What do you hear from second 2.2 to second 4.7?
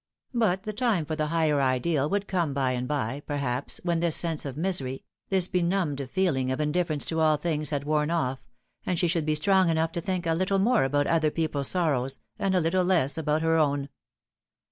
come by and by, perhaps, when this sense of